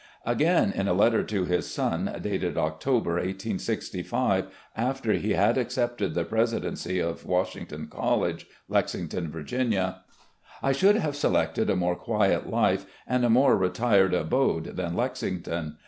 ."Again 0.25 0.71
in 0.71 0.87
a 0.87 0.95
letter 0.95 1.21
to 1.25 1.45
his 1.45 1.69
son, 1.71 2.17
dated 2.23 2.57
October, 2.57 3.11
1865, 3.17 4.47
after 4.75 5.13
he 5.13 5.33
had 5.33 5.59
accepted 5.59 6.15
the 6.15 6.23
presidency 6.25 6.97
of 6.97 7.23
Washington 7.23 7.85
College, 7.85 8.47
Lexington, 8.67 9.29
Virginia:" 9.29 9.97
I 10.63 10.71
should 10.71 10.95
have 10.95 11.15
selected 11.15 11.69
a 11.69 11.75
more 11.75 11.95
quiet 11.95 12.49
life 12.49 12.87
and 13.05 13.23
a 13.23 13.29
more 13.29 13.51
SERVICES 13.51 13.77
IN 13.77 13.81
THE 13.81 13.85
ARMY 13.85 13.99
21 13.99 13.99
retired 13.99 14.13
abode 14.19 14.63
than 14.75 14.95
Lexington. 14.95 15.77